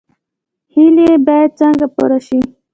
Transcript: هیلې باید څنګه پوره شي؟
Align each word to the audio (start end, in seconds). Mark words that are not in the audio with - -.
هیلې 0.73 1.09
باید 1.27 1.51
څنګه 1.59 1.85
پوره 1.95 2.19
شي؟ 2.27 2.39